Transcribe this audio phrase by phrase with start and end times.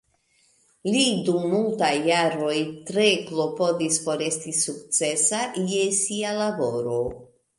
[0.93, 2.55] Li dum multaj jaroj
[2.87, 5.43] tre klopodis por esti sukcesa
[5.73, 6.99] je sia laboro.